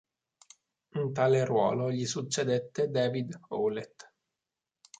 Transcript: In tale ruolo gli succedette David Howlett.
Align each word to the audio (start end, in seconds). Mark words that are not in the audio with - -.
In 0.93 1.13
tale 1.13 1.45
ruolo 1.45 1.91
gli 1.91 2.07
succedette 2.07 2.89
David 2.89 3.39
Howlett. 3.49 4.11